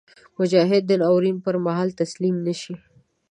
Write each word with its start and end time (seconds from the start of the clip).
مجاهد 0.37 0.83
د 0.87 0.91
ناورین 1.01 1.37
پر 1.45 1.55
مهال 1.65 1.89
تسلیم 2.01 2.35
نهشي. 2.45 2.75